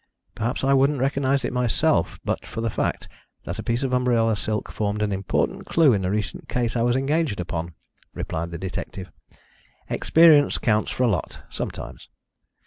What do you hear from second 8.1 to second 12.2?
replied the detective. "Experience counts for a lot sometimes.